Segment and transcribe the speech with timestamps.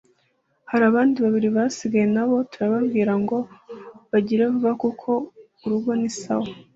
[0.69, 3.37] Hari abandi babiri basigaye nabo turababwira ngo
[4.11, 5.09] bagire vuba kuko
[5.63, 6.51] urugo ni sawa